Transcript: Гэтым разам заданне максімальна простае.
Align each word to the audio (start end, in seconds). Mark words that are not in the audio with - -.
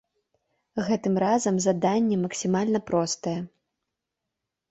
Гэтым 0.87 1.13
разам 1.23 1.55
заданне 1.65 2.15
максімальна 2.23 2.79
простае. 2.89 3.37